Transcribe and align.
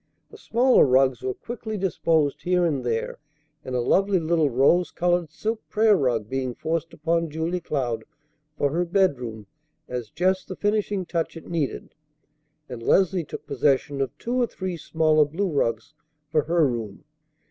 The 0.31 0.37
smaller 0.39 0.83
rugs 0.83 1.21
were 1.21 1.35
quickly 1.35 1.77
disposed 1.77 2.41
here 2.41 2.65
and 2.65 2.83
there, 2.83 3.19
a 3.63 3.69
lovely 3.69 4.19
little 4.19 4.49
rose 4.49 4.89
colored 4.89 5.29
silk 5.29 5.61
prayer 5.69 5.95
rug 5.95 6.27
being 6.27 6.55
forced 6.55 6.91
upon 6.91 7.29
Julia 7.29 7.61
Cloud 7.61 8.05
for 8.57 8.71
her 8.71 8.83
bedroom 8.83 9.45
as 9.87 10.09
just 10.09 10.47
the 10.47 10.55
finishing 10.55 11.05
touch 11.05 11.37
it 11.37 11.47
needed, 11.47 11.93
and 12.67 12.81
Leslie 12.81 13.23
took 13.23 13.45
possession 13.45 14.01
of 14.01 14.17
two 14.17 14.41
or 14.41 14.47
three 14.47 14.75
smaller 14.75 15.23
blue 15.23 15.51
rugs 15.51 15.93
for 16.31 16.45
her 16.45 16.67
room. 16.67 17.03